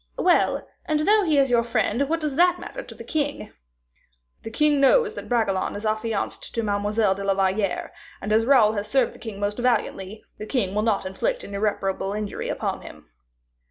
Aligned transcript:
"Well, 0.17 0.67
and 0.85 1.01
though 1.01 1.21
he 1.21 1.37
is 1.37 1.51
your 1.51 1.61
friend, 1.61 2.09
what 2.09 2.19
does 2.19 2.35
that 2.35 2.57
matter 2.59 2.81
to 2.81 2.95
the 2.95 3.03
king?" 3.03 3.53
"The 4.41 4.49
king 4.49 4.79
knows 4.81 5.13
that 5.13 5.29
Bragelonne 5.29 5.75
is 5.75 5.85
affianced 5.85 6.55
to 6.55 6.63
Mademoiselle 6.63 7.13
de 7.13 7.23
la 7.23 7.35
Valliere; 7.35 7.91
and 8.19 8.33
as 8.33 8.43
Raoul 8.47 8.73
has 8.73 8.87
served 8.87 9.13
the 9.13 9.19
king 9.19 9.39
most 9.39 9.59
valiantly, 9.59 10.23
the 10.39 10.47
king 10.47 10.73
will 10.73 10.81
not 10.81 11.05
inflict 11.05 11.43
an 11.43 11.53
irreparable 11.53 12.13
injury 12.13 12.49
upon 12.49 12.81
him." 12.81 13.11